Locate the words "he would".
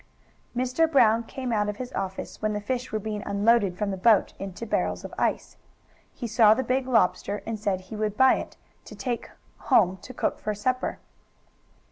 7.81-8.17